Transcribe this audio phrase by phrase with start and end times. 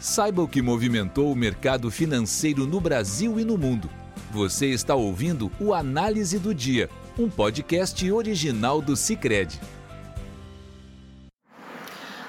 [0.00, 3.90] Saiba o que movimentou o mercado financeiro no Brasil e no mundo.
[4.30, 6.88] Você está ouvindo o Análise do Dia,
[7.18, 9.60] um podcast original do Cicred.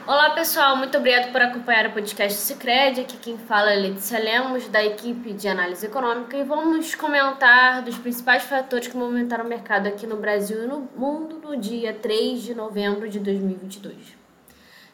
[0.06, 3.00] Olá pessoal, muito obrigado por acompanhar o podcast do Cicred.
[3.00, 7.98] Aqui quem fala é Letícia Lemos, da equipe de análise econômica, e vamos comentar dos
[7.98, 12.42] principais fatores que movimentaram o mercado aqui no Brasil e no mundo no dia 3
[12.42, 14.21] de novembro de 2022.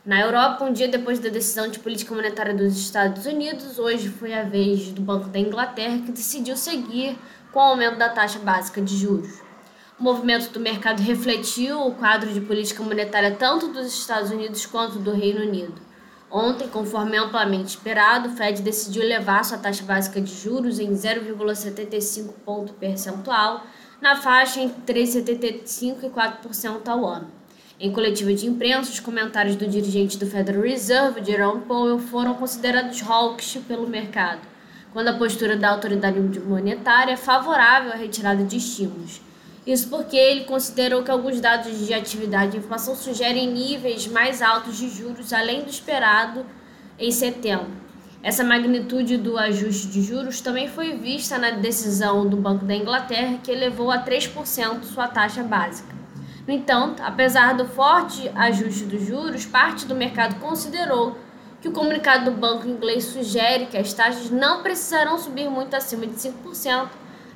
[0.08, 4.34] Na Europa, um dia depois da decisão de política monetária dos Estados Unidos, hoje foi
[4.34, 7.20] a vez do Banco da Inglaterra que decidiu seguir
[7.52, 9.42] com o aumento da taxa básica de juros.
[10.00, 14.98] O movimento do mercado refletiu o quadro de política monetária tanto dos Estados Unidos quanto
[14.98, 15.82] do Reino Unido.
[16.32, 22.32] Ontem, conforme amplamente esperado, o Fed decidiu elevar sua taxa básica de juros em 0,75
[22.46, 23.62] ponto percentual,
[24.00, 27.37] na faixa entre 3,75% e 4% ao ano.
[27.80, 33.04] Em coletiva de imprensa, os comentários do dirigente do Federal Reserve, Jerome Powell, foram considerados
[33.04, 34.42] hawkish pelo mercado,
[34.92, 39.22] quando a postura da autoridade monetária é favorável à retirada de estímulos.
[39.64, 44.76] Isso porque ele considerou que alguns dados de atividade e inflação sugerem níveis mais altos
[44.76, 46.44] de juros além do esperado
[46.98, 47.70] em setembro.
[48.24, 53.38] Essa magnitude do ajuste de juros também foi vista na decisão do Banco da Inglaterra,
[53.44, 55.97] que elevou a 3% sua taxa básica.
[56.48, 61.18] No entanto, apesar do forte ajuste dos juros, parte do mercado considerou
[61.60, 66.08] que o comunicado do banco inglês sugere que as taxas não precisarão subir muito acima
[66.08, 66.88] de 5%,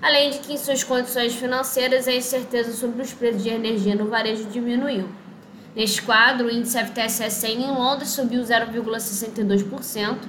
[0.02, 4.08] além de que em suas condições financeiras a incerteza sobre os preços de energia no
[4.08, 5.10] varejo diminuiu.
[5.76, 10.20] Neste quadro, o índice FTSE 100 em Londres subiu 0,62%,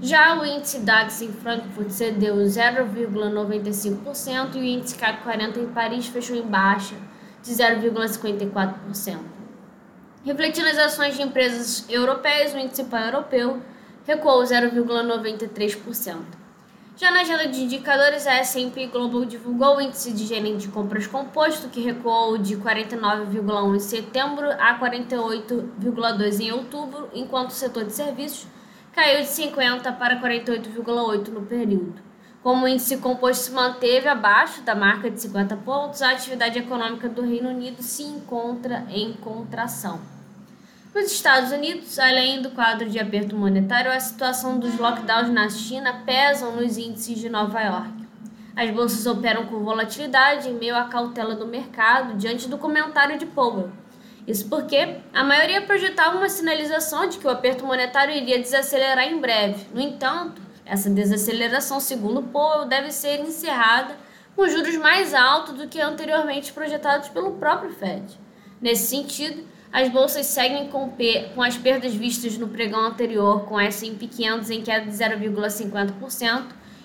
[0.00, 6.08] já o índice DAX em Frankfurt cedeu 0,95% e o índice CAC 40 em Paris
[6.08, 6.96] fechou em baixa
[7.42, 9.18] de 0,54%.
[10.24, 13.60] Refletindo as ações de empresas europeias, o índice pan-europeu
[14.06, 16.16] recuou 0,93%.
[16.94, 21.06] Já na agenda de indicadores, a S&P Global divulgou o índice de gerente de compras
[21.06, 27.92] composto, que recuou de 49,1 em setembro a 48,2 em outubro, enquanto o setor de
[27.92, 28.46] serviços
[28.92, 32.11] caiu de 50 para 48,8 no período.
[32.42, 37.08] Como o índice composto se manteve abaixo da marca de 50 pontos, a atividade econômica
[37.08, 40.00] do Reino Unido se encontra em contração.
[40.92, 46.02] Nos Estados Unidos, além do quadro de aperto monetário, a situação dos lockdowns na China
[46.04, 48.08] pesam nos índices de Nova York.
[48.56, 53.24] As bolsas operam com volatilidade em meio à cautela do mercado diante do comentário de
[53.24, 53.70] Powell.
[54.26, 59.18] Isso porque a maioria projetava uma sinalização de que o aperto monetário iria desacelerar em
[59.18, 59.66] breve.
[59.72, 60.42] No entanto,
[60.72, 63.94] essa desaceleração, segundo Powell, deve ser encerrada
[64.34, 68.18] com juros mais altos do que anteriormente projetados pelo próprio Fed.
[68.58, 70.90] Nesse sentido, as bolsas seguem com,
[71.42, 76.44] as perdas vistas no pregão anterior, com S&P 500 em queda de 0,50%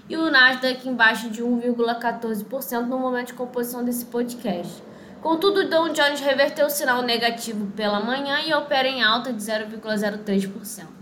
[0.09, 4.84] e o Nasdaq em baixa de 1,14% no momento de composição desse podcast.
[5.22, 9.42] Contudo, o Dow Jones reverteu o sinal negativo pela manhã e opera em alta de
[9.42, 10.97] 0,03%.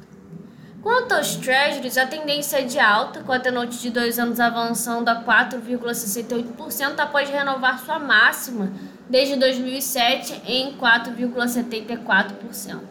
[0.85, 5.09] Quanto aos Treasuries, a tendência é de alta, com a T-Note de dois anos avançando
[5.09, 8.71] a 4,68% após renovar sua máxima
[9.09, 12.81] desde 2007 em 4,74%.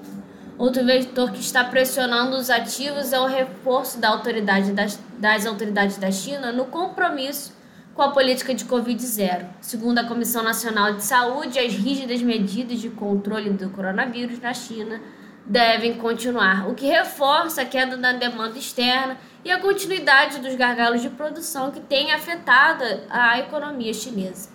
[0.59, 5.97] Outro vetor que está pressionando os ativos é o reforço da autoridade das, das autoridades
[5.97, 7.53] da China no compromisso
[7.95, 9.47] com a política de Covid-0.
[9.61, 15.01] Segundo a Comissão Nacional de Saúde, as rígidas medidas de controle do coronavírus na China
[15.47, 21.03] devem continuar, o que reforça a queda da demanda externa e a continuidade dos gargalos
[21.03, 24.49] de produção que têm afetado a economia chinesa.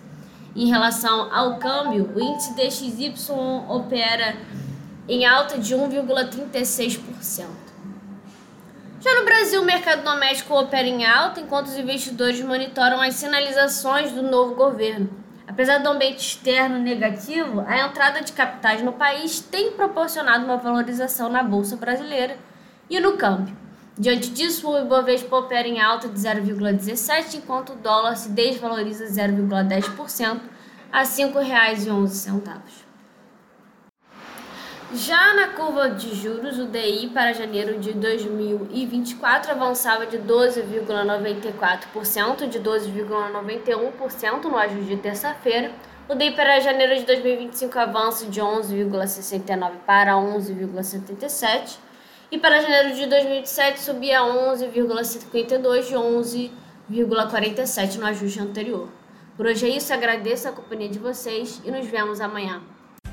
[0.54, 3.14] Em relação ao câmbio, o índice DXY
[3.68, 4.36] opera
[5.08, 7.46] em alta de 1,36%.
[9.00, 14.12] Já no Brasil, o mercado doméstico opera em alta, enquanto os investidores monitoram as sinalizações
[14.12, 15.08] do novo governo.
[15.50, 21.28] Apesar do ambiente externo negativo, a entrada de capitais no país tem proporcionado uma valorização
[21.28, 22.36] na bolsa brasileira
[22.88, 23.56] e no câmbio.
[23.98, 30.40] Diante disso, o Ibovespa opera em alta de 0,17, enquanto o dólar se desvaloriza 0,10%
[30.92, 32.89] a R$ 5,11.
[34.92, 42.58] Já na curva de juros, o DI para janeiro de 2024 avançava de 12,94% de
[42.58, 45.70] 12,91% no ajuste de terça-feira.
[46.08, 51.78] O DI para janeiro de 2025 avança de 11,69 para 11,77
[52.32, 55.94] e para janeiro de 2027 subia a 11,52 de
[56.90, 58.88] 11,47 no ajuste anterior.
[59.36, 62.60] Por hoje é isso, agradeço a companhia de vocês e nos vemos amanhã.